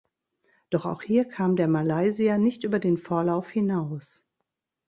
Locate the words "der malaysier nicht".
1.55-2.63